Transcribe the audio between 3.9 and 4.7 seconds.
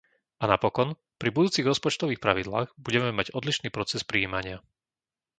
prijímania.